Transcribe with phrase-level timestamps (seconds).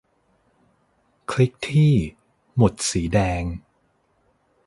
[1.31, 1.93] คลิกที่
[2.55, 3.43] หมุดสีแดง